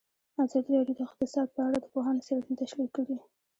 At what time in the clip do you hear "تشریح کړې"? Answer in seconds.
2.61-3.17